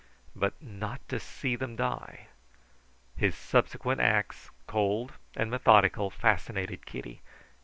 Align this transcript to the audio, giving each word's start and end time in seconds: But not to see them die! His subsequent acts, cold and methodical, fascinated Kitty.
But 0.35 0.59
not 0.59 1.07
to 1.09 1.19
see 1.19 1.55
them 1.55 1.75
die! 1.75 2.25
His 3.15 3.35
subsequent 3.35 4.01
acts, 4.01 4.49
cold 4.65 5.11
and 5.37 5.51
methodical, 5.51 6.09
fascinated 6.09 6.87
Kitty. 6.87 7.21